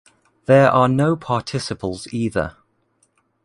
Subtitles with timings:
[0.45, 2.57] There are no participles either.